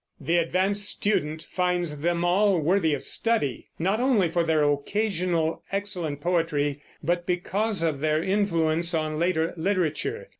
[0.19, 6.21] The advanced student finds them all worthy of study, not only for their occasional excellent
[6.21, 10.29] poetry, but because of their influence on later literature.